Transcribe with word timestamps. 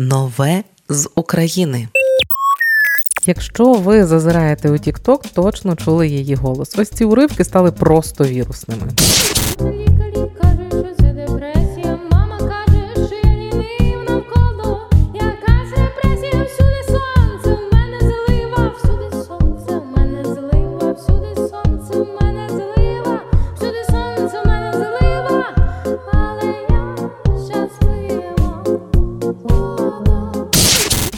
Нове 0.00 0.64
з 0.88 1.08
України. 1.14 1.88
Якщо 3.26 3.72
ви 3.72 4.06
зазираєте 4.06 4.70
у 4.70 4.72
TikTok, 4.72 5.24
точно 5.34 5.76
чули 5.76 6.08
її 6.08 6.34
голос. 6.34 6.78
Ось 6.78 6.90
ці 6.90 7.04
уривки 7.04 7.44
стали 7.44 7.72
просто 7.72 8.24
вірусними. 8.24 8.82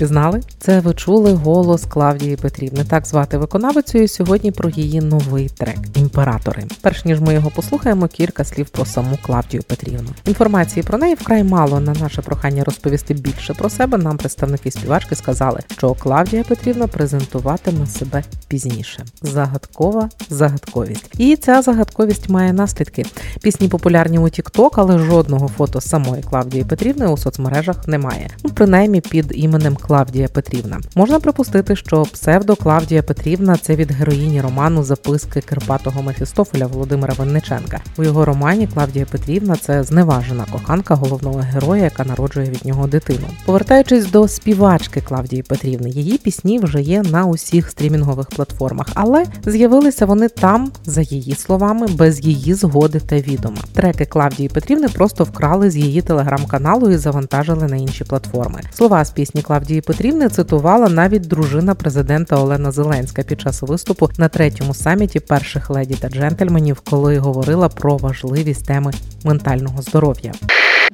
Пізнали? 0.01 0.41
Це 0.59 0.81
ви 0.81 0.95
чули 0.95 1.33
голос 1.33 1.85
Клавдії 1.85 2.37
Петрівни. 2.37 2.85
Так 2.85 3.07
звати 3.07 3.39
виконавицю. 3.39 3.99
І 3.99 4.09
сьогодні 4.09 4.51
про 4.51 4.71
її 4.71 5.01
новий 5.01 5.49
трек 5.49 5.79
Імператори. 5.95 6.65
Перш 6.81 7.05
ніж 7.05 7.21
ми 7.21 7.35
його 7.35 7.51
послухаємо, 7.51 8.09
кілька 8.09 8.45
слів 8.45 8.69
про 8.69 8.85
саму 8.85 9.19
Клавдію 9.23 9.63
Петрівну. 9.63 10.09
Інформації 10.25 10.83
про 10.83 10.99
неї 10.99 11.15
вкрай 11.15 11.45
мало. 11.45 11.81
На 11.81 11.93
наше 11.93 12.23
прохання 12.23 12.65
розповісти 12.65 13.15
більше 13.15 13.55
про 13.55 13.71
себе. 13.71 13.99
Нам 13.99 14.17
представники 14.17 14.71
співачки 14.71 15.15
сказали, 15.15 15.61
що 15.77 15.95
Клавдія 15.95 16.45
Петрівна 16.45 16.87
презентуватиме 16.87 17.87
себе 17.87 18.25
пізніше. 18.48 19.05
Загадкова 19.23 20.09
загадковість. 20.31 21.11
І 21.19 21.37
ця 21.37 21.62
загадковість 21.62 22.29
має 22.29 22.53
наслідки. 22.53 23.05
Пісні 23.43 23.69
популярні 23.69 24.19
у 24.19 24.25
TikTok, 24.25 24.71
але 24.77 24.98
жодного 24.98 25.48
фото 25.48 25.81
самої 25.81 26.23
Клавдії 26.23 26.65
Петрівни 26.65 27.07
у 27.07 27.17
соцмережах 27.17 27.89
немає. 27.89 28.31
Ну, 28.45 28.51
принаймні 28.55 29.01
під 29.01 29.33
іменем 29.35 29.77
Клавдія 29.91 30.29
Петрівна. 30.29 30.80
Можна 30.95 31.21
припустити, 31.21 31.77
що 31.77 32.03
псевдо 32.03 32.56
Клавдія 32.56 33.03
Петрівна 33.03 33.56
це 33.56 33.77
від 33.77 33.91
героїні 33.91 34.41
роману 34.41 34.83
Записки 34.84 35.41
Кирпатого 35.41 36.03
Мефістофеля 36.03 36.67
Володимира 36.67 37.14
Винниченка. 37.14 37.81
У 37.98 38.05
його 38.05 38.25
романі 38.25 38.67
Клавдія 38.67 39.06
Петрівна 39.06 39.56
це 39.56 39.83
зневажена 39.83 40.47
коханка 40.53 40.95
головного 40.95 41.39
героя, 41.39 41.84
яка 41.84 42.05
народжує 42.05 42.51
від 42.51 42.64
нього 42.64 42.87
дитину. 42.87 43.27
Повертаючись 43.47 44.11
до 44.11 44.29
співачки 44.29 45.01
Клавдії 45.01 45.42
Петрівни, 45.42 45.91
її 45.91 46.19
пісні 46.19 46.59
вже 46.59 46.83
є 46.83 47.03
на 47.03 47.27
усіх 47.27 47.70
стрімінгових 47.70 48.29
платформах, 48.29 48.86
але 48.95 49.25
з'явилися 49.47 50.07
вони 50.07 50.29
там, 50.29 50.73
за 50.84 51.01
її 51.01 51.34
словами, 51.34 51.86
без 51.86 52.20
її 52.20 52.55
згоди 52.55 53.01
та 53.01 53.17
відома. 53.17 53.59
Треки 53.75 54.05
Клавдії 54.05 54.48
Петрівни 54.48 54.89
просто 54.89 55.25
вкрали 55.25 55.70
з 55.70 55.77
її 55.77 56.03
телеграм-каналу 56.03 56.91
і 56.91 56.97
завантажили 56.97 57.67
на 57.67 57.77
інші 57.77 58.05
платформи. 58.05 58.61
Слова 58.73 59.05
з 59.05 59.11
пісні 59.11 59.42
Клавдії 59.42 59.80
Петрівни 59.81 60.28
цитувала 60.28 60.89
навіть 60.89 61.28
дружина 61.28 61.75
президента 61.75 62.36
Олена 62.36 62.70
Зеленська 62.70 63.23
під 63.23 63.41
час 63.41 63.62
виступу 63.62 64.09
на 64.19 64.28
третьому 64.28 64.75
саміті 64.75 65.20
перших 65.20 65.70
леді 65.70 65.95
та 65.95 66.09
джентльменів, 66.09 66.81
коли 66.81 67.19
говорила 67.19 67.69
про 67.69 67.97
важливість 67.97 68.67
теми 68.67 68.92
ментального 69.25 69.83
здоров'я. 69.83 70.33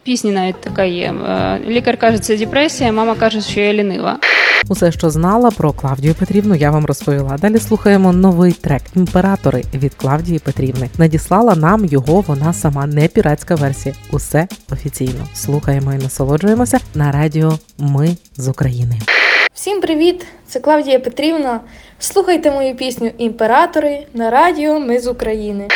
Пісні 0.03 0.33
навіть 0.33 0.61
така 0.61 0.85
є. 0.85 1.15
Е, 1.29 1.61
Лікар 1.69 1.97
каже, 1.97 2.19
це 2.19 2.37
депресія, 2.37 2.93
мама 2.93 3.15
каже, 3.15 3.41
що 3.41 3.61
я 3.61 3.73
лінива. 3.73 4.19
Усе, 4.69 4.93
що 4.93 5.11
знала 5.11 5.51
про 5.51 5.73
Клавдію 5.73 6.15
Петрівну, 6.15 6.55
я 6.55 6.71
вам 6.71 6.87
розповіла. 6.87 7.37
Далі 7.39 7.59
слухаємо 7.59 8.13
новий 8.13 8.53
трек 8.53 8.83
Імператори 8.97 9.63
від 9.75 9.95
Клавдії 9.95 10.39
Петрівни. 10.39 10.89
Надіслала 10.99 11.55
нам 11.55 11.85
його 11.85 12.21
вона 12.21 12.53
сама, 12.53 12.87
не 12.87 13.09
піратська 13.09 13.55
версія. 13.55 13.95
Усе 14.13 14.49
офіційно. 14.73 15.27
Слухаємо 15.35 15.93
і 15.93 15.97
насолоджуємося 15.97 16.79
на 16.95 17.13
радіо 17.13 17.59
Ми 17.79 18.17
з 18.37 18.49
України. 18.49 18.99
Всім 19.55 19.81
привіт! 19.81 20.27
Це 20.47 20.61
Клавдія 20.61 20.99
Петрівна. 20.99 21.61
Слухайте 21.99 22.51
мою 22.51 22.77
пісню 22.77 23.11
Імператори 23.19 24.07
на 24.15 24.31
радіо 24.31 24.81
Ми 24.81 25.01
з 25.01 25.07
України. 25.07 25.69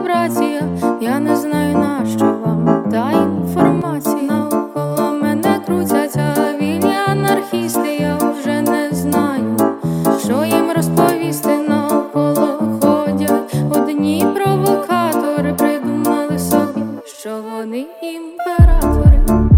Вібрація, 0.00 0.62
я 1.00 1.20
не 1.20 1.36
знаю 1.36 1.78
на 1.78 2.06
що 2.16 2.24
вам 2.24 2.84
та 2.90 3.12
інформація. 3.12 4.22
Навколо 4.22 5.12
мене 5.22 5.60
крутяться 5.66 6.34
вільні 6.60 6.94
анархісти, 7.06 7.96
я 8.00 8.16
вже 8.16 8.62
не 8.62 8.88
знаю, 8.92 9.56
що 10.24 10.44
їм 10.44 10.72
розповісти 10.76 11.58
навколо 11.68 12.78
ходять 12.82 13.54
одні 13.70 14.26
провокатори, 14.34 15.54
придумали 15.54 16.38
собі, 16.38 16.82
що 17.04 17.30
вони 17.52 17.86
імператори. 18.02 19.49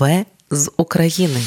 Нове 0.00 0.24
з 0.50 0.70
України. 0.76 1.40